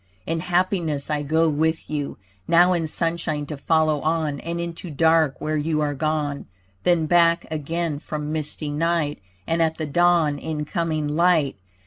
[0.25, 2.17] In happiness I go with you
[2.47, 6.47] Now in sunshine to follow on And into dark when you are gone.
[6.81, 11.55] Then back again from misty night And at the dawn in coming light.